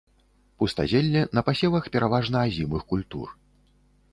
[0.61, 3.27] Пустазелле на пасевах пераважна азімых культур.